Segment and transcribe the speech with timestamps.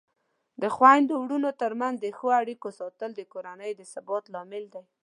[0.61, 4.83] د خویندو ورونو ترمنځ د ښو اړیکو ساتل د کورنۍ د ثبات لامل دی.